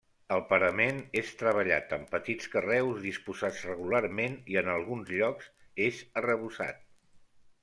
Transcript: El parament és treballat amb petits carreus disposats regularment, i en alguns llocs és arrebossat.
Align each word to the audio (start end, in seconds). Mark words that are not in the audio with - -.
El 0.35 0.39
parament 0.51 1.01
és 1.19 1.33
treballat 1.41 1.93
amb 1.97 2.09
petits 2.15 2.49
carreus 2.55 3.03
disposats 3.09 3.61
regularment, 3.69 4.39
i 4.55 4.59
en 4.63 4.73
alguns 4.79 5.13
llocs 5.19 5.53
és 5.91 6.01
arrebossat. 6.25 6.83